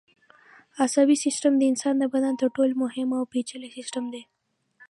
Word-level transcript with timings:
عصبي 0.83 1.15
سیستم 1.25 1.53
د 1.57 1.63
انسان 1.71 1.95
د 1.99 2.03
بدن 2.13 2.33
تر 2.41 2.47
ټولو 2.55 2.73
مهم 2.83 3.09
او 3.17 3.23
پېچلی 3.31 3.69
سیستم 3.77 4.03
دی. 4.13 4.23